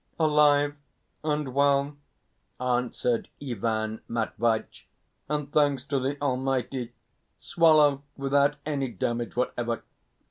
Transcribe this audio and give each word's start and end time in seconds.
"Alive 0.19 0.75
and 1.23 1.53
well," 1.53 1.95
answered 2.59 3.29
Ivan 3.39 4.01
Matveitch, 4.07 4.87
"and, 5.29 5.51
thanks 5.53 5.83
to 5.83 5.99
the 5.99 6.19
Almighty, 6.19 6.93
swallowed 7.37 8.01
without 8.17 8.55
any 8.65 8.87
damage 8.87 9.35
whatever. 9.35 9.83